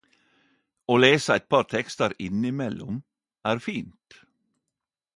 [0.93, 2.99] Å lese eit par tekstar innimellom
[3.55, 4.21] er fint.